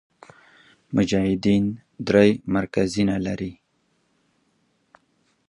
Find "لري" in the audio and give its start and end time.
3.25-3.53